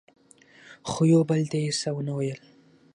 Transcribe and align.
خو 0.89 1.01
یو 1.13 1.21
بل 1.29 1.41
ته 1.51 1.57
یې 1.63 1.71
څه 1.79 1.89
ونه 1.93 2.13
ویل. 2.15 2.39